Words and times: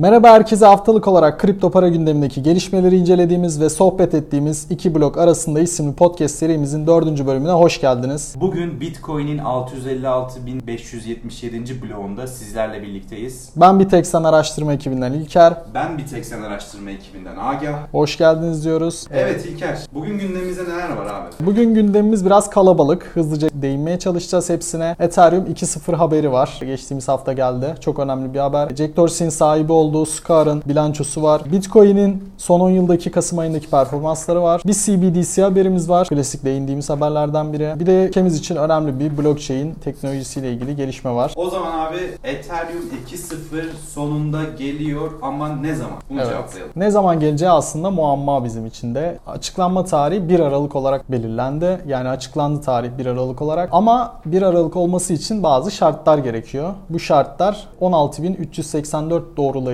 Merhaba 0.00 0.30
herkese 0.30 0.66
haftalık 0.66 1.08
olarak 1.08 1.40
kripto 1.40 1.70
para 1.70 1.88
gündemindeki 1.88 2.42
gelişmeleri 2.42 2.96
incelediğimiz 2.96 3.60
ve 3.60 3.68
sohbet 3.68 4.14
ettiğimiz 4.14 4.66
iki 4.70 4.94
blok 4.94 5.18
arasında 5.18 5.60
isimli 5.60 5.94
podcast 5.94 6.34
serimizin 6.34 6.86
dördüncü 6.86 7.26
bölümüne 7.26 7.50
hoş 7.50 7.80
geldiniz. 7.80 8.34
Bugün 8.40 8.80
Bitcoin'in 8.80 9.38
656.577. 9.38 11.82
bloğunda 11.82 12.26
sizlerle 12.26 12.82
birlikteyiz. 12.82 13.50
Ben 13.56 13.80
bir 13.80 13.88
tek 13.88 14.06
sen 14.06 14.22
araştırma 14.22 14.72
ekibinden 14.72 15.12
İlker. 15.12 15.54
Ben 15.74 15.98
Biteksen 15.98 16.42
Araştırma 16.42 16.90
ekibinden 16.90 17.36
Agah. 17.36 17.78
Hoş 17.92 18.18
geldiniz 18.18 18.64
diyoruz. 18.64 19.06
Evet 19.10 19.46
İlker, 19.46 19.78
bugün 19.94 20.18
gündemimizde 20.18 20.64
neler 20.64 20.96
var 20.96 21.06
abi? 21.06 21.28
Bugün 21.40 21.74
gündemimiz 21.74 22.26
biraz 22.26 22.50
kalabalık. 22.50 23.10
Hızlıca 23.14 23.48
değinmeye 23.54 23.98
çalışacağız 23.98 24.50
hepsine. 24.50 24.96
Ethereum 24.98 25.46
2.0 25.46 25.94
haberi 25.94 26.32
var. 26.32 26.58
Geçtiğimiz 26.60 27.08
hafta 27.08 27.32
geldi. 27.32 27.74
Çok 27.80 27.98
önemli 27.98 28.34
bir 28.34 28.38
haber. 28.38 28.68
Jack 28.76 28.96
Dorsey'in 28.96 29.30
sahibi 29.30 29.72
olduğu 29.72 29.89
Scar'ın 30.06 30.62
bilançosu 30.66 31.22
var. 31.22 31.42
Bitcoin'in 31.52 32.24
son 32.38 32.60
10 32.60 32.70
yıldaki 32.70 33.10
Kasım 33.10 33.38
ayındaki 33.38 33.70
performansları 33.70 34.42
var. 34.42 34.62
Bir 34.66 34.74
CBDC 34.74 35.42
haberimiz 35.42 35.88
var. 35.88 36.08
Klasik 36.08 36.44
değindiğimiz 36.44 36.90
haberlerden 36.90 37.52
biri. 37.52 37.80
Bir 37.80 37.86
de 37.86 38.04
ülkemiz 38.04 38.38
için 38.38 38.56
önemli 38.56 39.00
bir 39.00 39.18
blockchain 39.18 39.74
teknolojisiyle 39.74 40.52
ilgili 40.52 40.76
gelişme 40.76 41.14
var. 41.14 41.32
O 41.36 41.50
zaman 41.50 41.78
abi 41.78 41.96
Ethereum 42.24 42.84
2.0 43.08 43.64
sonunda 43.94 44.38
geliyor 44.58 45.10
ama 45.22 45.48
ne 45.48 45.74
zaman? 45.74 45.96
Bunu 46.10 46.18
cevaplayalım. 46.18 46.72
Ne 46.76 46.90
zaman 46.90 47.20
geleceği 47.20 47.50
aslında 47.50 47.90
muamma 47.90 48.44
bizim 48.44 48.66
için 48.66 48.94
de. 48.94 49.18
Açıklanma 49.26 49.84
tarihi 49.84 50.28
1 50.28 50.40
Aralık 50.40 50.76
olarak 50.76 51.12
belirlendi. 51.12 51.80
Yani 51.86 52.08
açıklandı 52.08 52.60
tarih 52.60 52.90
1 52.98 53.06
Aralık 53.06 53.42
olarak. 53.42 53.68
Ama 53.72 54.20
1 54.24 54.42
Aralık 54.42 54.76
olması 54.76 55.12
için 55.12 55.42
bazı 55.42 55.70
şartlar 55.70 56.18
gerekiyor. 56.18 56.74
Bu 56.90 56.98
şartlar 56.98 57.68
16.384 57.80 59.22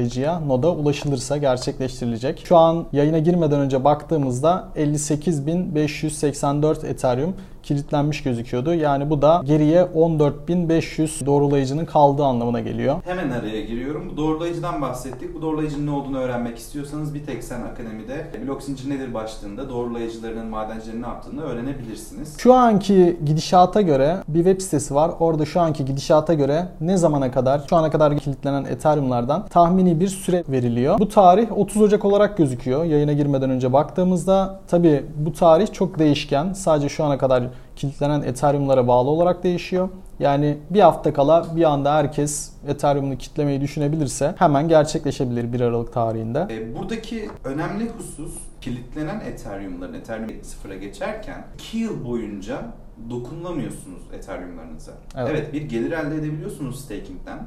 doğrulayıcıya 0.06 0.40
noda 0.40 0.72
ulaşılırsa 0.72 1.36
gerçekleştirilecek. 1.36 2.42
Şu 2.46 2.56
an 2.56 2.86
yayına 2.92 3.18
girmeden 3.18 3.60
önce 3.60 3.84
baktığımızda 3.84 4.68
58.584 4.76 6.86
Ethereum 6.86 7.34
kilitlenmiş 7.66 8.22
gözüküyordu. 8.22 8.74
Yani 8.74 9.10
bu 9.10 9.22
da 9.22 9.42
geriye 9.44 9.82
14.500 9.82 11.26
doğrulayıcının 11.26 11.84
kaldığı 11.84 12.24
anlamına 12.24 12.60
geliyor. 12.60 12.96
Hemen 13.04 13.30
araya 13.30 13.60
giriyorum. 13.64 14.10
Bu 14.12 14.16
doğrulayıcıdan 14.16 14.82
bahsettik. 14.82 15.34
Bu 15.34 15.42
doğrulayıcının 15.42 15.86
ne 15.86 15.90
olduğunu 15.90 16.18
öğrenmek 16.18 16.58
istiyorsanız 16.58 17.14
Biteksen 17.14 17.60
Akademi'de 17.62 18.26
blok 18.46 18.62
zincir 18.62 18.90
nedir 18.90 19.14
başlığında 19.14 19.68
doğrulayıcılarının 19.68 20.46
madencilerin 20.46 21.02
ne 21.02 21.06
yaptığını 21.06 21.42
öğrenebilirsiniz. 21.42 22.38
Şu 22.38 22.54
anki 22.54 23.16
gidişata 23.26 23.80
göre 23.80 24.16
bir 24.28 24.44
web 24.44 24.60
sitesi 24.60 24.94
var. 24.94 25.10
Orada 25.20 25.44
şu 25.44 25.60
anki 25.60 25.84
gidişata 25.84 26.34
göre 26.34 26.68
ne 26.80 26.96
zamana 26.96 27.30
kadar, 27.30 27.62
şu 27.70 27.76
ana 27.76 27.90
kadar 27.90 28.18
kilitlenen 28.18 28.64
Ethereum'lardan 28.64 29.46
tahmini 29.46 30.00
bir 30.00 30.08
süre 30.08 30.44
veriliyor. 30.48 30.98
Bu 30.98 31.08
tarih 31.08 31.58
30 31.58 31.82
Ocak 31.82 32.04
olarak 32.04 32.36
gözüküyor. 32.36 32.84
Yayına 32.84 33.12
girmeden 33.12 33.50
önce 33.50 33.72
baktığımızda 33.72 34.60
tabi 34.68 35.04
bu 35.16 35.32
tarih 35.32 35.72
çok 35.72 35.98
değişken. 35.98 36.52
Sadece 36.52 36.88
şu 36.88 37.04
ana 37.04 37.18
kadar 37.18 37.42
kilitlenen 37.76 38.22
Ethereum'lara 38.22 38.88
bağlı 38.88 39.10
olarak 39.10 39.42
değişiyor. 39.42 39.88
Yani 40.18 40.58
bir 40.70 40.80
hafta 40.80 41.12
kala 41.12 41.56
bir 41.56 41.64
anda 41.64 41.94
herkes 41.94 42.52
Ethereum'u 42.68 43.18
kitlemeyi 43.18 43.60
düşünebilirse 43.60 44.34
hemen 44.38 44.68
gerçekleşebilir 44.68 45.52
1 45.52 45.60
Aralık 45.60 45.92
tarihinde. 45.92 46.46
E, 46.50 46.78
buradaki 46.78 47.30
önemli 47.44 47.88
husus 47.88 48.34
kilitlenen 48.60 49.20
Ethereum'ların 49.20 49.94
Ethereum 49.94 50.30
sıfıra 50.42 50.76
geçerken 50.76 51.44
2 51.54 51.78
yıl 51.78 52.04
boyunca 52.04 52.62
dokunamıyorsunuz 53.10 54.02
Ethereum'larınıza. 54.12 54.92
Evet. 55.16 55.30
Evet. 55.30 55.52
bir 55.52 55.62
gelir 55.62 55.92
elde 55.92 56.16
edebiliyorsunuz 56.16 56.84
staking'den. 56.84 57.38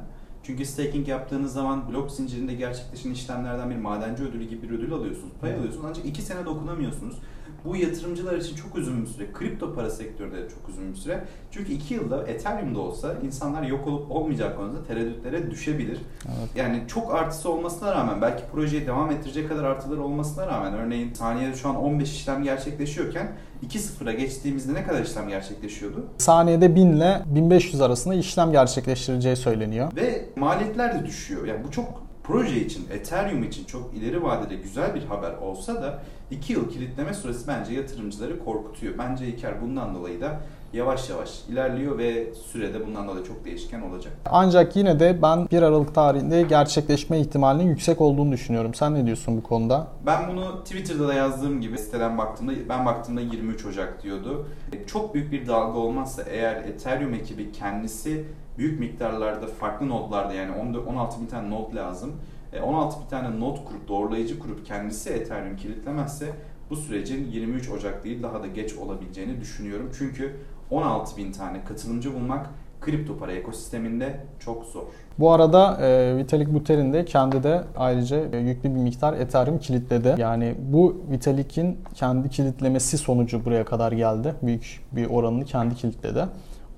Çünkü 0.42 0.64
staking 0.66 1.08
yaptığınız 1.08 1.52
zaman 1.52 1.92
blok 1.92 2.10
zincirinde 2.10 2.54
gerçekleşen 2.54 3.10
işlemlerden 3.10 3.70
bir 3.70 3.76
madenci 3.76 4.22
ödülü 4.22 4.44
gibi 4.44 4.70
bir 4.70 4.74
ödül 4.78 4.92
alıyorsunuz. 4.92 5.32
Pay 5.40 5.54
alıyorsunuz 5.54 5.86
ancak 5.88 6.06
2 6.06 6.22
sene 6.22 6.44
dokunamıyorsunuz. 6.44 7.18
Bu 7.64 7.76
yatırımcılar 7.76 8.36
için 8.36 8.56
çok 8.56 8.76
uzun 8.76 9.02
bir 9.02 9.06
süre. 9.06 9.32
Kripto 9.32 9.74
para 9.74 9.90
sektöründe 9.90 10.36
de 10.36 10.48
çok 10.48 10.68
uzun 10.68 10.92
bir 10.92 10.96
süre. 10.96 11.24
Çünkü 11.50 11.72
2 11.72 11.94
yılda 11.94 12.26
Ethereum'da 12.26 12.80
olsa 12.80 13.16
insanlar 13.24 13.62
yok 13.62 13.86
olup 13.86 14.10
olmayacak 14.10 14.56
konusunda 14.56 14.84
tereddütlere 14.84 15.50
düşebilir. 15.50 15.98
Evet. 16.24 16.50
Yani 16.56 16.84
çok 16.88 17.14
artısı 17.14 17.50
olmasına 17.50 17.92
rağmen 17.92 18.22
belki 18.22 18.42
projeyi 18.52 18.86
devam 18.86 19.10
ettirecek 19.10 19.48
kadar 19.48 19.64
artıları 19.64 20.02
olmasına 20.02 20.46
rağmen 20.46 20.74
örneğin 20.74 21.14
saniyede 21.14 21.56
şu 21.56 21.68
an 21.68 21.76
15 21.76 22.12
işlem 22.12 22.42
gerçekleşiyorken 22.42 23.36
2.0'a 23.66 24.12
geçtiğimizde 24.12 24.74
ne 24.74 24.84
kadar 24.84 25.02
işlem 25.02 25.28
gerçekleşiyordu? 25.28 26.06
Saniyede 26.18 26.74
1000 26.74 26.92
ile 26.92 27.22
1500 27.26 27.80
arasında 27.80 28.14
işlem 28.14 28.52
gerçekleştirileceği 28.52 29.36
söyleniyor. 29.36 29.92
Ve 29.96 30.24
maliyetler 30.36 31.00
de 31.00 31.06
düşüyor. 31.06 31.46
Yani 31.46 31.64
bu 31.64 31.70
çok 31.70 32.02
proje 32.24 32.60
için, 32.60 32.88
Ethereum 32.90 33.42
için 33.42 33.64
çok 33.64 33.94
ileri 33.94 34.22
vadede 34.22 34.54
güzel 34.54 34.94
bir 34.94 35.02
haber 35.02 35.32
olsa 35.32 35.74
da 35.74 36.02
2 36.30 36.52
yıl 36.52 36.70
kilitleme 36.70 37.14
süresi 37.14 37.48
bence 37.48 37.74
yatırımcıları 37.74 38.44
korkutuyor. 38.44 38.98
Bence 38.98 39.26
İlker 39.26 39.62
bundan 39.62 39.94
dolayı 39.94 40.20
da 40.20 40.40
yavaş 40.72 41.10
yavaş 41.10 41.44
ilerliyor 41.48 41.98
ve 41.98 42.34
sürede 42.34 42.86
bundan 42.86 43.08
dolayı 43.08 43.24
çok 43.24 43.44
değişken 43.44 43.80
olacak. 43.80 44.12
Ancak 44.26 44.76
yine 44.76 45.00
de 45.00 45.22
ben 45.22 45.48
1 45.50 45.62
Aralık 45.62 45.94
tarihinde 45.94 46.42
gerçekleşme 46.42 47.20
ihtimalinin 47.20 47.68
yüksek 47.68 48.00
olduğunu 48.00 48.32
düşünüyorum. 48.32 48.74
Sen 48.74 48.94
ne 48.94 49.06
diyorsun 49.06 49.36
bu 49.36 49.42
konuda? 49.42 49.86
Ben 50.06 50.28
bunu 50.28 50.64
Twitter'da 50.64 51.08
da 51.08 51.14
yazdığım 51.14 51.60
gibi 51.60 51.78
siteden 51.78 52.18
baktığımda 52.18 52.52
ben 52.68 52.86
baktığımda 52.86 53.20
23 53.20 53.66
Ocak 53.66 54.02
diyordu. 54.02 54.46
Çok 54.86 55.14
büyük 55.14 55.32
bir 55.32 55.46
dalga 55.46 55.78
olmazsa 55.78 56.22
eğer 56.22 56.56
Ethereum 56.56 57.14
ekibi 57.14 57.52
kendisi 57.52 58.24
büyük 58.58 58.80
miktarlarda 58.80 59.46
farklı 59.46 59.88
nodlarda 59.88 60.32
yani 60.32 60.52
16 60.88 61.20
bin 61.20 61.26
tane 61.26 61.50
nod 61.50 61.74
lazım. 61.74 62.12
16 62.62 63.00
bin 63.00 63.08
tane 63.08 63.40
nod 63.40 63.56
kurup 63.56 63.88
doğrulayıcı 63.88 64.38
kurup 64.38 64.66
kendisi 64.66 65.10
Ethereum 65.10 65.56
kilitlemezse 65.56 66.26
bu 66.70 66.76
sürecin 66.76 67.30
23 67.30 67.70
Ocak 67.70 68.04
değil 68.04 68.22
daha 68.22 68.42
da 68.42 68.46
geç 68.46 68.74
olabileceğini 68.74 69.40
düşünüyorum. 69.40 69.90
Çünkü 69.98 70.36
16 70.70 71.16
bin 71.16 71.32
tane 71.32 71.64
katılımcı 71.64 72.14
bulmak 72.14 72.46
kripto 72.80 73.18
para 73.18 73.32
ekosisteminde 73.32 74.20
çok 74.38 74.64
zor. 74.64 74.82
Bu 75.18 75.30
arada 75.30 75.78
e, 75.80 76.16
Vitalik 76.16 76.54
Buterin 76.54 76.92
de 76.92 77.04
kendi 77.04 77.42
de 77.42 77.62
ayrıca 77.76 78.16
e, 78.32 78.36
yüklü 78.38 78.74
bir 78.74 78.80
miktar 78.80 79.12
Ethereum 79.12 79.58
kilitledi. 79.58 80.14
Yani 80.18 80.54
bu 80.58 81.02
Vitalik'in 81.10 81.78
kendi 81.94 82.28
kilitlemesi 82.28 82.98
sonucu 82.98 83.44
buraya 83.44 83.64
kadar 83.64 83.92
geldi. 83.92 84.34
Büyük 84.42 84.80
bir 84.92 85.06
oranını 85.06 85.44
kendi 85.44 85.74
kilitledi. 85.74 86.24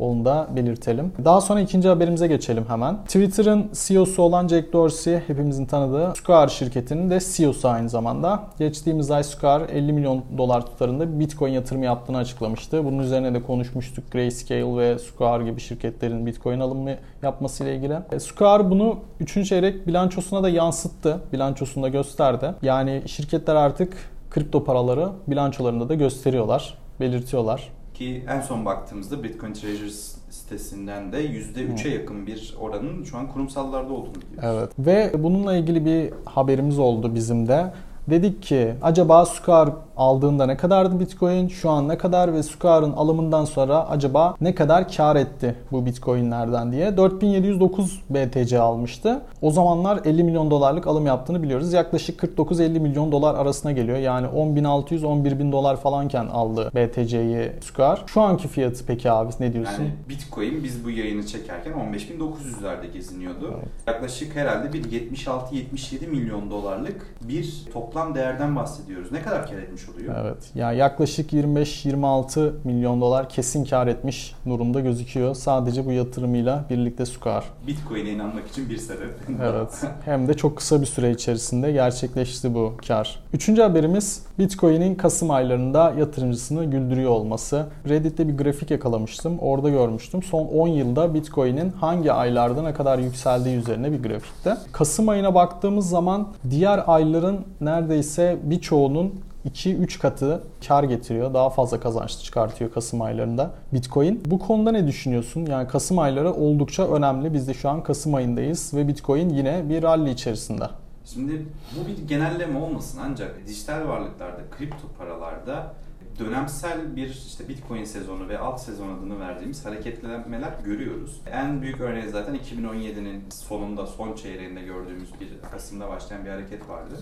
Onu 0.03 0.25
da 0.25 0.49
belirtelim. 0.57 1.13
Daha 1.25 1.41
sonra 1.41 1.61
ikinci 1.61 1.89
haberimize 1.89 2.27
geçelim 2.27 2.65
hemen. 2.69 3.05
Twitter'ın 3.05 3.71
CEO'su 3.73 4.23
olan 4.23 4.49
Jack 4.49 4.73
Dorsey, 4.73 5.19
hepimizin 5.27 5.67
tanıdığı 5.67 6.15
Square 6.17 6.51
şirketinin 6.51 7.11
de 7.11 7.19
CEO'su 7.21 7.69
aynı 7.69 7.89
zamanda. 7.89 8.43
Geçtiğimiz 8.59 9.11
ay 9.11 9.25
Square 9.25 9.65
50 9.73 9.93
milyon 9.93 10.23
dolar 10.39 10.67
tutarında 10.67 11.21
Bitcoin 11.21 11.53
yatırımı 11.53 11.85
yaptığını 11.85 12.17
açıklamıştı. 12.17 12.85
Bunun 12.85 12.99
üzerine 12.99 13.35
de 13.35 13.43
konuşmuştuk. 13.43 14.13
Grayscale 14.13 14.77
ve 14.77 14.99
Square 14.99 15.45
gibi 15.45 15.61
şirketlerin 15.61 16.27
Bitcoin 16.27 16.61
alımı 16.61 16.91
yapmasıyla 17.23 17.73
ilgili. 17.73 17.99
E, 18.13 18.21
Square 18.21 18.71
bunu 18.71 18.99
3. 19.21 19.49
çeyrek 19.49 19.87
bilançosuna 19.87 20.43
da 20.43 20.49
yansıttı. 20.49 21.21
Bilançosunda 21.33 21.89
gösterdi. 21.89 22.55
Yani 22.63 23.03
şirketler 23.07 23.55
artık 23.55 24.11
kripto 24.31 24.65
paraları 24.65 25.09
bilançolarında 25.27 25.89
da 25.89 25.95
gösteriyorlar, 25.95 26.75
belirtiyorlar. 27.01 27.82
Ki 28.03 28.25
en 28.29 28.41
son 28.41 28.65
baktığımızda 28.65 29.23
Bitcoin 29.23 29.53
Treasuries 29.53 30.15
sitesinden 30.31 31.13
de 31.13 31.25
%3'e 31.27 31.91
yakın 31.95 32.27
bir 32.27 32.55
oranın 32.61 33.05
şu 33.05 33.19
an 33.19 33.29
kurumsallarda 33.29 33.93
olduğunu 33.93 34.23
biliyoruz. 34.33 34.59
Evet. 34.59 34.71
Ve 34.79 35.23
bununla 35.23 35.57
ilgili 35.57 35.85
bir 35.85 36.13
haberimiz 36.25 36.79
oldu 36.79 37.15
bizim 37.15 37.49
de. 37.49 37.73
Dedik 38.11 38.43
ki 38.43 38.75
acaba 38.83 39.27
Square 39.27 39.71
aldığında 40.03 40.47
ne 40.47 40.57
kadardı 40.57 41.01
Bitcoin? 41.01 41.49
Şu 41.49 41.71
an 41.71 41.89
ne 41.89 41.99
kadar 41.99 42.35
ve 42.35 42.43
Square'ın 42.43 42.93
alımından 42.93 43.45
sonra 43.45 43.89
acaba 43.89 44.35
ne 44.41 44.55
kadar 44.55 44.93
kar 44.93 45.17
etti 45.17 45.55
bu 45.73 45.87
Bitcoin'lerden 45.87 46.73
diye. 46.73 46.97
4709 46.97 48.03
BTC 48.11 48.59
almıştı. 48.59 49.23
O 49.43 49.51
zamanlar 49.51 50.01
50 50.05 50.25
milyon 50.25 50.51
dolarlık 50.51 50.87
alım 50.87 51.07
yaptığını 51.07 51.43
biliyoruz. 51.43 51.73
Yaklaşık 51.73 52.23
49-50 52.23 52.79
milyon 52.79 53.13
dolar 53.13 53.35
arasına 53.35 53.73
geliyor. 53.73 53.99
Yani 53.99 54.27
10.600-11.000 54.27 55.53
dolar 55.53 55.77
falanken 55.77 56.27
aldı 56.27 56.71
BTC'yi 56.75 57.53
Square. 57.61 58.01
Şu 58.07 58.21
anki 58.21 58.49
fiyatı 58.49 58.87
peki 58.87 59.11
abi 59.11 59.33
ne 59.41 59.53
diyorsun? 59.53 59.83
Yani 59.83 59.93
Bitcoin 60.09 60.65
biz 60.65 60.85
bu 60.85 60.91
yayını 60.91 61.27
çekerken 61.27 61.73
15.900'lerde 61.73 62.93
geziniyordu. 62.93 63.55
Yaklaşık 63.87 64.37
herhalde 64.37 64.73
bir 64.73 64.85
76-77 64.85 66.07
milyon 66.07 66.51
dolarlık 66.51 67.15
bir 67.23 67.65
toplam 67.73 68.15
değerden 68.15 68.57
bahsediyoruz. 68.57 69.13
Ne 69.13 69.23
kadar 69.23 69.47
kar 69.47 69.57
etmiş 69.57 69.89
konuşuluyor. 69.93 70.25
Evet. 70.25 70.51
Yani 70.55 70.79
yaklaşık 70.79 71.33
25-26 71.33 72.53
milyon 72.65 73.01
dolar 73.01 73.29
kesin 73.29 73.65
kar 73.65 73.87
etmiş 73.87 74.35
durumda 74.47 74.81
gözüküyor. 74.81 75.35
Sadece 75.35 75.87
bu 75.87 75.93
yatırımıyla 75.93 76.65
birlikte 76.71 77.07
Sukar. 77.07 77.45
Bitcoin'e 77.67 78.11
inanmak 78.11 78.49
için 78.49 78.71
bir 78.71 78.77
sebep. 78.77 79.13
Evet. 79.43 79.85
Hem 80.05 80.29
de 80.29 80.35
çok 80.35 80.57
kısa 80.57 80.81
bir 80.81 80.87
süre 80.87 81.11
içerisinde 81.11 81.73
gerçekleşti 81.73 82.55
bu 82.55 82.75
kar. 82.89 83.23
Üçüncü 83.33 83.63
haberimiz 83.63 84.23
Bitcoin'in 84.39 84.95
Kasım 84.95 85.31
aylarında 85.31 85.95
yatırımcısını 85.99 86.65
güldürüyor 86.65 87.11
olması. 87.11 87.67
Reddit'te 87.89 88.29
bir 88.29 88.37
grafik 88.37 88.71
yakalamıştım. 88.71 89.39
Orada 89.39 89.71
görmüştüm. 89.71 90.23
Son 90.23 90.47
10 90.47 90.69
yılda 90.69 91.15
Bitcoin'in 91.15 91.71
hangi 91.71 92.13
aylarda 92.13 92.63
ne 92.63 92.75
kadar 92.75 92.99
yükseldiği 92.99 93.57
üzerine 93.57 93.93
bir 93.93 94.03
grafikte. 94.09 94.57
Kasım 94.73 95.09
ayına 95.09 95.35
baktığımız 95.35 95.89
zaman 95.89 96.29
diğer 96.51 96.83
ayların 96.87 97.41
neredeyse 97.61 98.39
birçoğunun 98.43 99.15
2-3 99.49 99.99
katı 99.99 100.43
kar 100.69 100.85
getiriyor. 100.85 101.35
Daha 101.35 101.51
fazla 101.51 101.81
kazanç 101.81 102.19
çıkartıyor 102.19 102.73
Kasım 102.73 103.03
aylarında 103.03 103.51
Bitcoin. 103.73 104.23
Bu 104.27 104.39
konuda 104.39 104.73
ne 104.73 104.87
düşünüyorsun? 104.87 105.47
Yani 105.47 105.69
Kasım 105.69 105.99
ayları 105.99 106.33
oldukça 106.33 106.89
önemli. 106.89 107.35
Biz 107.35 107.49
de 107.49 107.55
şu 107.55 107.69
an 107.69 107.83
Kasım 107.83 108.15
ayındayız 108.15 108.75
ve 108.75 108.89
Bitcoin 108.89 109.29
yine 109.29 109.69
bir 109.69 109.83
rally 109.83 110.11
içerisinde. 110.11 110.65
Şimdi 111.05 111.47
bu 111.77 111.89
bir 111.89 112.09
genelleme 112.09 112.59
olmasın 112.59 113.01
ancak 113.05 113.47
dijital 113.47 113.89
varlıklarda, 113.89 114.41
kripto 114.51 114.89
paralarda 114.99 115.75
dönemsel 116.19 116.97
bir 116.97 117.09
işte 117.09 117.49
Bitcoin 117.49 117.85
sezonu 117.85 118.29
ve 118.29 118.39
alt 118.39 118.61
sezon 118.61 118.99
adını 118.99 119.21
verdiğimiz 119.21 119.65
hareketlenmeler 119.65 120.53
görüyoruz. 120.65 121.21
En 121.33 121.63
büyük 121.63 121.81
örneği 121.81 122.09
zaten 122.09 122.37
2017'nin 122.37 123.25
sonunda, 123.31 123.87
son 123.87 124.15
çeyreğinde 124.15 124.63
gördüğümüz 124.63 125.21
bir 125.21 125.51
Kasım'da 125.51 125.89
başlayan 125.89 126.25
bir 126.25 126.31
hareket 126.31 126.69
vardı. 126.69 126.95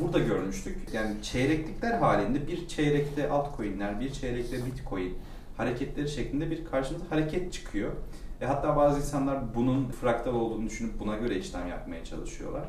Burada 0.00 0.18
görmüştük. 0.18 0.76
Yani 0.92 1.22
çeyreklikler 1.22 1.98
halinde 1.98 2.46
bir 2.46 2.68
çeyrekte 2.68 3.30
altcoin'ler, 3.30 4.00
bir 4.00 4.12
çeyrekte 4.12 4.66
Bitcoin 4.66 5.18
hareketleri 5.56 6.08
şeklinde 6.08 6.50
bir 6.50 6.64
karşımıza 6.64 7.10
hareket 7.10 7.52
çıkıyor. 7.52 7.92
E 8.40 8.46
hatta 8.46 8.76
bazı 8.76 9.00
insanlar 9.00 9.54
bunun 9.54 9.88
fraktal 9.88 10.34
olduğunu 10.34 10.66
düşünüp 10.66 11.00
buna 11.00 11.16
göre 11.16 11.38
işlem 11.38 11.68
yapmaya 11.68 12.04
çalışıyorlar. 12.04 12.68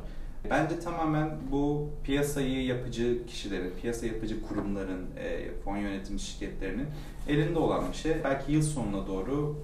Bence 0.50 0.80
tamamen 0.80 1.30
bu 1.52 1.90
piyasayı 2.04 2.66
yapıcı 2.66 3.26
kişilerin, 3.26 3.74
piyasa 3.82 4.06
yapıcı 4.06 4.48
kurumların, 4.48 5.08
e, 5.18 5.52
fon 5.64 5.78
yönetim 5.78 6.20
şirketlerinin 6.20 6.88
elinde 7.28 7.60
olan 7.60 7.84
bir 7.92 7.98
şey. 7.98 8.24
Belki 8.24 8.52
yıl 8.52 8.62
sonuna 8.62 9.08
doğru 9.08 9.64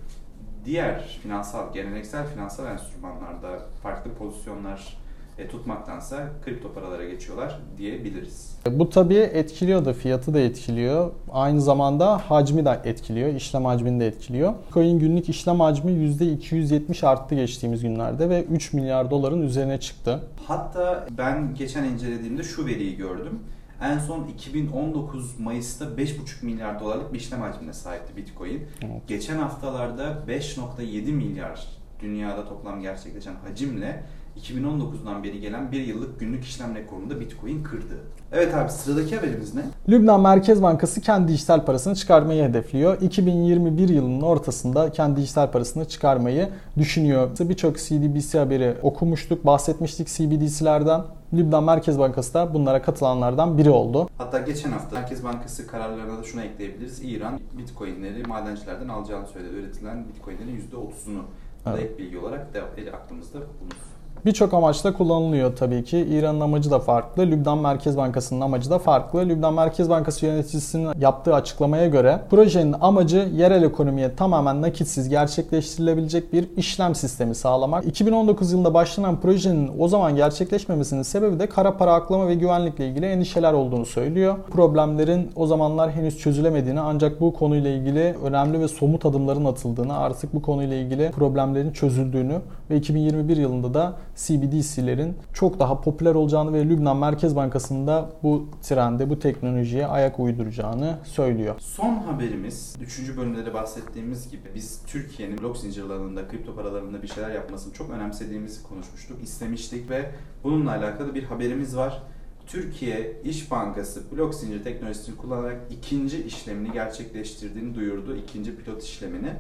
diğer 0.66 1.20
finansal, 1.24 1.74
geleneksel 1.74 2.28
finansal 2.28 2.72
enstrümanlarda 2.72 3.60
farklı 3.84 4.14
pozisyonlar 4.14 4.98
e, 5.38 5.48
tutmaktansa 5.48 6.30
kripto 6.46 6.74
paralara 6.74 7.06
geçiyorlar 7.06 7.60
diyebiliriz. 7.78 8.56
Bu 8.72 8.90
tabii 8.90 9.16
etkiliyor 9.16 9.86
da 9.86 9.94
fiyatı 9.94 10.34
da 10.34 10.40
etkiliyor. 10.40 11.12
Aynı 11.32 11.62
zamanda 11.62 12.18
hacmi 12.18 12.66
de 12.66 12.82
etkiliyor. 12.84 13.30
işlem 13.30 13.66
hacmini 13.66 14.00
de 14.00 14.08
etkiliyor. 14.08 14.54
Coin 14.74 15.00
günlük 15.00 15.30
işlem 15.30 15.60
hacmi 15.60 15.92
%270 15.92 17.06
arttı 17.06 17.36
geçtiğimiz 17.36 17.82
günlerde 17.82 18.30
ve 18.30 18.44
3 18.44 18.74
milyar 18.74 19.12
doların 19.12 19.42
üzerine 19.42 19.80
çıktı. 19.80 20.20
Hatta 20.48 21.08
ben 21.18 21.56
geçen 21.56 21.84
incelediğimde 21.84 22.44
şu 22.44 22.66
veriyi 22.66 22.98
gördüm. 22.98 23.40
En 23.82 24.00
son 24.00 24.28
2019 24.28 25.40
Mayıs'ta 25.40 25.86
5,5 25.86 26.46
milyar 26.46 26.80
dolarlık 26.80 27.14
bir 27.14 27.20
işlem 27.20 27.42
hacmine 27.42 27.74
sahipti 27.74 28.18
Bitcoin. 28.18 28.64
Evet. 28.82 29.08
Geçen 29.08 29.38
haftalarda 29.38 30.18
5,7 30.28 31.12
milyar 31.12 31.68
dünyada 32.02 32.46
toplam 32.46 32.82
gerçekleşen 32.82 33.36
hacimle 33.36 34.04
2019'dan 34.42 35.24
beri 35.24 35.40
gelen 35.40 35.72
bir 35.72 35.82
yıllık 35.82 36.20
günlük 36.20 36.44
işlem 36.44 36.76
rekorunu 36.76 37.10
da 37.10 37.20
Bitcoin 37.20 37.64
kırdı. 37.64 37.98
Evet 38.32 38.56
abi 38.56 38.72
sıradaki 38.72 39.16
haberimiz 39.16 39.56
ne? 39.56 39.62
Lübnan 39.90 40.22
Merkez 40.22 40.62
Bankası 40.62 41.02
kendi 41.02 41.28
dijital 41.28 41.66
parasını 41.66 41.96
çıkarmayı 41.96 42.44
hedefliyor. 42.44 43.02
2021 43.02 43.90
yılının 43.90 44.22
ortasında 44.22 44.92
kendi 44.92 45.22
dijital 45.22 45.52
parasını 45.52 45.86
çıkarmayı 45.86 46.50
düşünüyor. 46.78 47.30
Birçok 47.40 47.78
CDBC 47.78 48.40
haberi 48.40 48.76
okumuştuk, 48.82 49.46
bahsetmiştik 49.46 50.08
CBDC'lerden. 50.08 51.02
Lübnan 51.34 51.64
Merkez 51.64 52.00
Bankası 52.00 52.34
da 52.34 52.54
bunlara 52.54 52.82
katılanlardan 52.82 53.58
biri 53.58 53.70
oldu. 53.70 54.10
Hatta 54.18 54.40
geçen 54.40 54.72
hafta 54.72 55.00
Merkez 55.00 55.24
Bankası 55.24 55.68
kararlarına 55.68 56.18
da 56.18 56.24
şunu 56.24 56.42
ekleyebiliriz. 56.42 57.04
İran 57.04 57.40
Bitcoin'leri 57.58 58.24
madencilerden 58.24 58.88
alacağını 58.88 59.28
söyledi. 59.28 59.56
Üretilen 59.56 60.06
Bitcoin'lerin 60.08 60.70
%30'unu 60.72 61.22
da 61.66 61.78
Evet. 61.80 61.92
ek 61.92 61.98
bilgi 61.98 62.18
olarak 62.20 62.54
da 62.54 62.60
aklımızda 62.94 63.40
bulunsun. 63.40 63.95
Birçok 64.26 64.54
amaçla 64.54 64.94
kullanılıyor 64.94 65.56
tabii 65.56 65.84
ki. 65.84 65.98
İran'ın 65.98 66.40
amacı 66.40 66.72
da 66.72 66.80
farklı. 66.80 67.24
Lübnan 67.24 67.58
Merkez 67.58 67.98
Bankası'nın 67.98 68.42
amacı 68.42 68.70
da 68.70 68.80
farklı. 68.80 69.30
Lübnan 69.30 69.54
Merkez 69.54 69.90
Bankası 69.90 70.26
yöneticisinin 70.26 70.90
yaptığı 71.00 71.36
açıklamaya 71.36 71.88
göre 71.88 72.20
projenin 72.30 72.76
amacı 72.82 73.30
yerel 73.36 73.64
ekonomiye 73.64 74.16
tamamen 74.16 74.62
nakitsiz 74.62 75.10
gerçekleştirilebilecek 75.10 76.34
bir 76.34 76.48
işlem 76.58 76.96
sistemi 76.96 77.36
sağlamak. 77.36 77.86
2019 77.86 78.52
yılında 78.52 78.74
başlanan 78.74 79.22
projenin 79.22 79.72
o 79.80 79.88
zaman 79.88 80.16
gerçekleşmemesinin 80.16 81.02
sebebi 81.02 81.40
de 81.40 81.50
kara 81.50 81.78
para 81.78 81.94
aklama 81.94 82.28
ve 82.28 82.36
güvenlikle 82.36 82.88
ilgili 82.88 83.06
endişeler 83.06 83.54
olduğunu 83.54 83.86
söylüyor. 83.86 84.36
Problemlerin 84.52 85.32
o 85.36 85.48
zamanlar 85.48 85.92
henüz 85.92 86.20
çözülemediğini 86.20 86.80
ancak 86.80 87.22
bu 87.22 87.34
konuyla 87.34 87.70
ilgili 87.70 88.16
önemli 88.24 88.60
ve 88.60 88.68
somut 88.68 89.06
adımların 89.06 89.46
atıldığını, 89.46 89.98
artık 89.98 90.34
bu 90.34 90.42
konuyla 90.42 90.76
ilgili 90.76 91.12
problemlerin 91.12 91.72
çözüldüğünü 91.72 92.42
ve 92.70 92.78
2021 92.78 93.38
yılında 93.38 93.74
da 93.74 93.94
CBDC'lerin 94.16 95.16
çok 95.34 95.60
daha 95.60 95.82
popüler 95.82 96.16
olacağını 96.16 96.54
ve 96.54 96.66
Lübnan 96.70 96.98
Merkez 96.98 97.36
Bankası'nda 97.36 98.12
bu 98.24 98.50
trende, 98.62 99.10
bu 99.10 99.20
teknolojiye 99.20 99.88
ayak 99.88 100.20
uyduracağını 100.20 100.98
söylüyor. 101.04 101.56
Son 101.60 101.96
haberimiz, 101.96 102.76
3. 102.82 103.18
bölümde 103.18 103.46
de 103.46 103.54
bahsettiğimiz 103.54 104.32
gibi 104.32 104.50
biz 104.56 104.82
Türkiye'nin 104.88 105.38
blok 105.38 105.58
zincir 105.58 105.84
alanında, 105.84 106.28
kripto 106.28 106.56
paralarında 106.56 107.04
bir 107.04 107.08
şeyler 107.08 107.32
yapmasını 107.32 107.74
çok 107.74 107.90
önemsediğimizi 107.90 108.64
konuşmuştuk, 108.64 109.24
istemiştik 109.24 109.90
ve 109.90 110.12
bununla 110.44 110.72
alakalı 110.72 111.16
bir 111.16 111.24
haberimiz 111.24 111.78
var. 111.78 112.04
Türkiye 112.48 113.22
İş 113.24 113.52
Bankası 113.52 114.02
blok 114.12 114.36
zincir 114.36 114.64
teknolojisini 114.64 115.16
kullanarak 115.16 115.58
ikinci 115.72 116.24
işlemini 116.24 116.72
gerçekleştirdiğini 116.72 117.76
duyurdu. 117.76 118.16
ikinci 118.16 118.56
pilot 118.56 118.84
işlemini. 118.84 119.34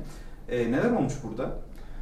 E, 0.50 0.72
neler 0.72 0.92
olmuş 0.92 1.14
burada? 1.24 1.60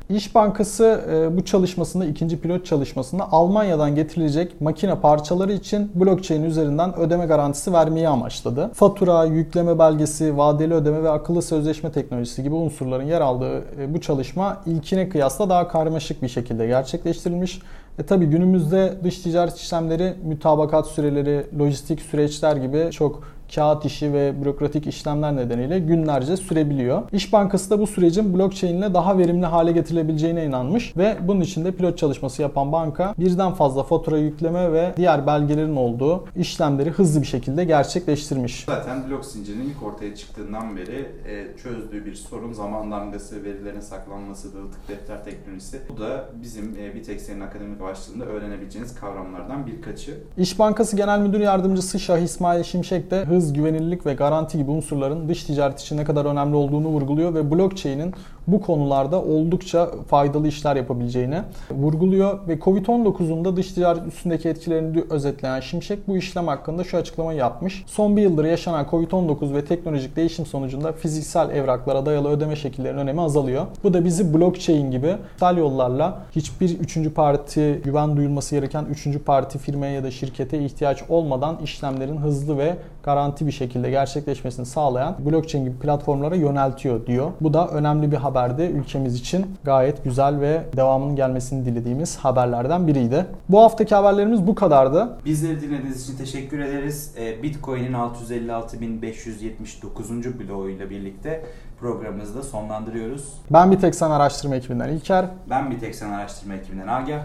İş 0.10 0.36
Bankası 0.36 1.02
e, 1.12 1.38
bu 1.38 1.46
çalışmasında 1.46 2.06
ikinci 2.06 2.42
pilot 2.42 2.66
çalışmasında 2.66 3.32
Almanya'dan 3.32 3.96
getirilecek 3.96 4.62
makine 4.62 4.96
parçaları 4.96 5.54
için 5.54 5.92
blockchain 5.96 6.44
üzerinden 6.44 7.00
ödeme 7.00 7.26
garantisi 7.26 7.74
vermeyi 7.74 8.08
amaçladı. 8.08 8.72
Fatura, 8.74 9.26
yükleme 9.26 9.80
belgesi, 9.80 10.38
vadeli 10.38 10.74
ödeme 10.74 11.04
ve 11.04 11.10
akıllı 11.10 11.42
sözleşme 11.42 11.92
teknolojisi 11.92 12.44
gibi 12.44 12.56
unsurların 12.56 13.06
yer 13.06 13.22
aldığı 13.22 13.64
e, 13.80 13.94
bu 13.94 14.02
çalışma 14.02 14.62
ilkine 14.66 15.10
kıyasla 15.10 15.50
daha 15.50 15.68
karmaşık 15.68 16.22
bir 16.22 16.28
şekilde 16.28 16.68
gerçekleştirilmiş. 16.68 17.62
E 18.00 18.04
tabi 18.04 18.26
günümüzde 18.26 18.94
dış 19.04 19.20
ticaret 19.20 19.56
işlemleri, 19.58 20.14
mütabakat 20.24 20.88
süreleri, 20.88 21.46
lojistik 21.60 22.02
süreçler 22.02 22.56
gibi 22.56 22.92
çok 22.92 23.24
kağıt 23.56 23.86
işi 23.86 24.14
ve 24.14 24.42
bürokratik 24.42 24.88
işlemler 24.88 25.36
nedeniyle 25.36 25.80
günlerce 25.80 26.38
sürebiliyor. 26.38 27.02
İş 27.12 27.34
Bankası 27.34 27.70
da 27.70 27.80
bu 27.80 27.88
sürecin 27.88 28.34
blockchain 28.34 28.78
ile 28.78 28.94
daha 28.94 29.18
verimli 29.18 29.46
hale 29.46 29.72
getirilebileceğine 29.72 30.46
inanmış 30.46 30.98
ve 30.98 31.18
bunun 31.22 31.42
için 31.42 31.66
de 31.66 31.72
pilot 31.72 31.98
çalışması 31.98 32.42
yapan 32.42 32.72
banka 32.72 33.14
birden 33.20 33.54
fazla 33.54 33.84
fatura 33.84 34.18
yükleme 34.18 34.72
ve 34.72 34.94
diğer 34.98 35.28
belgelerin 35.28 35.76
olduğu 35.76 36.26
işlemleri 36.36 36.90
hızlı 36.90 37.22
bir 37.22 37.28
şekilde 37.28 37.64
gerçekleştirmiş. 37.64 38.64
Zaten 38.68 39.10
blok 39.10 39.26
zincirinin 39.26 39.70
ilk 39.70 39.84
ortaya 39.84 40.16
çıktığından 40.16 40.78
beri 40.78 41.12
e, 41.28 41.58
çözdüğü 41.58 42.06
bir 42.06 42.16
sorun 42.16 42.54
zaman 42.54 42.92
damgası, 42.92 43.44
verilerin 43.44 43.80
saklanması, 43.80 44.54
dağıtık 44.54 44.88
defter 44.90 45.24
teknolojisi. 45.26 45.82
Bu 45.90 45.98
da 46.00 46.26
bizim 46.42 46.78
e, 46.80 46.96
Bitex'in 46.96 47.40
akademik 47.40 47.82
başlığında 47.82 48.26
öğrenebileceğiniz 48.26 48.96
kavramlardan 48.96 49.68
birkaçı. 49.68 50.18
İş 50.38 50.60
Bankası 50.60 50.98
Genel 50.98 51.20
Müdür 51.20 51.40
Yardımcısı 51.40 52.00
Şah 52.00 52.18
İsmail 52.18 52.64
Şimşek 52.64 53.12
de 53.12 53.26
hız, 53.26 53.43
güvenilirlik 53.52 54.06
ve 54.06 54.14
garanti 54.14 54.58
gibi 54.58 54.72
unsurların 54.72 55.30
dış 55.30 55.44
ticaret 55.44 55.80
için 55.80 55.98
ne 55.98 56.04
kadar 56.04 56.26
önemli 56.26 56.56
olduğunu 56.56 56.88
vurguluyor 56.88 57.34
ve 57.34 57.52
blockchain'in 57.52 58.14
bu 58.48 58.62
konularda 58.62 59.22
oldukça 59.22 59.90
faydalı 60.08 60.48
işler 60.48 60.76
yapabileceğini 60.76 61.42
vurguluyor 61.72 62.48
ve 62.48 62.58
Covid-19'un 62.58 63.46
da 63.46 63.58
dış 63.58 63.72
ticaret 63.72 64.08
üstündeki 64.08 64.50
etkilerini 64.50 65.04
özetleyen 65.10 65.60
Şimşek 65.60 66.08
bu 66.08 66.18
işlem 66.18 66.48
hakkında 66.48 66.84
şu 66.84 66.98
açıklamayı 66.98 67.40
yapmış. 67.40 67.84
Son 67.88 68.18
bir 68.18 68.22
yıldır 68.22 68.46
yaşanan 68.46 68.86
Covid-19 68.86 69.54
ve 69.54 69.66
teknolojik 69.66 70.16
değişim 70.16 70.46
sonucunda 70.46 70.92
fiziksel 70.92 71.50
evraklara 71.50 72.06
dayalı 72.06 72.30
ödeme 72.30 72.56
şekillerinin 72.56 73.00
önemi 73.00 73.22
azalıyor. 73.22 73.66
Bu 73.84 73.94
da 73.94 74.06
bizi 74.06 74.34
blockchain 74.34 74.92
gibi 74.92 75.16
dijital 75.44 75.58
yollarla 75.58 76.26
hiçbir 76.36 76.80
üçüncü 76.80 77.14
parti 77.14 77.82
güven 77.84 78.18
duyulması 78.18 78.56
gereken 78.56 78.86
üçüncü 78.86 79.20
parti 79.20 79.60
firmaya 79.60 79.94
ya 79.94 80.04
da 80.04 80.12
şirkete 80.12 80.60
ihtiyaç 80.60 81.04
olmadan 81.10 81.58
işlemlerin 81.64 82.18
hızlı 82.18 82.58
ve 82.58 82.76
garanti 83.04 83.33
garanti 83.34 83.48
bir 83.48 83.52
şekilde 83.52 83.90
gerçekleşmesini 83.90 84.66
sağlayan 84.66 85.16
blockchain 85.20 85.66
gibi 85.66 85.78
platformlara 85.78 86.36
yöneltiyor 86.36 87.06
diyor. 87.06 87.32
Bu 87.42 87.54
da 87.54 87.68
önemli 87.68 88.12
bir 88.12 88.18
haberdi. 88.18 88.62
Ülkemiz 88.62 89.16
için 89.16 89.46
gayet 89.64 90.04
güzel 90.04 90.40
ve 90.40 90.62
devamının 90.76 91.16
gelmesini 91.16 91.66
dilediğimiz 91.66 92.18
haberlerden 92.18 92.88
biriydi. 92.88 93.26
Bu 93.50 93.62
haftaki 93.62 93.96
haberlerimiz 93.96 94.48
bu 94.48 94.56
kadardı. 94.56 95.10
Bizleri 95.26 95.62
dinlediğiniz 95.62 96.04
için 96.04 96.18
teşekkür 96.18 96.60
ederiz. 96.60 97.12
Ee, 97.18 97.44
Bitcoin'in 97.44 97.94
656.579. 97.94 100.40
bloğuyla 100.40 100.90
birlikte 100.90 101.46
programımızı 101.80 102.38
da 102.38 102.44
sonlandırıyoruz. 102.44 103.34
Ben 103.50 103.72
bir 103.72 103.80
tek 103.80 103.96
sen 103.96 104.12
araştırma 104.12 104.56
ekibinden 104.56 104.90
İlker. 104.90 105.26
Ben 105.50 105.72
bir 105.72 105.80
tek 105.80 105.96
sen 105.96 106.10
araştırma 106.10 106.54
ekibinden 106.54 106.88
Agah. 106.88 107.24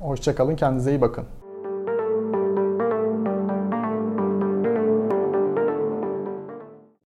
Hoşçakalın, 0.00 0.56
kendinize 0.56 0.90
iyi 0.90 1.00
bakın. 1.00 1.24